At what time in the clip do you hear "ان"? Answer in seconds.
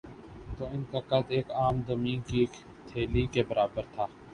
0.67-0.83